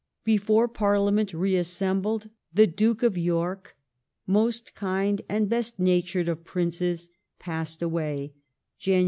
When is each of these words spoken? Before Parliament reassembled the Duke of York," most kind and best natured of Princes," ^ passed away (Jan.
Before 0.23 0.67
Parliament 0.67 1.31
reassembled 1.31 2.31
the 2.51 2.65
Duke 2.65 3.03
of 3.03 3.19
York," 3.19 3.75
most 4.25 4.73
kind 4.73 5.21
and 5.29 5.47
best 5.47 5.77
natured 5.77 6.27
of 6.27 6.43
Princes," 6.43 7.07
^ 7.09 7.09
passed 7.37 7.83
away 7.83 8.33
(Jan. 8.79 8.99